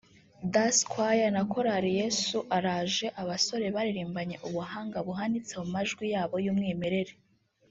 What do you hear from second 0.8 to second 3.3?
choir na korali Yesu Araje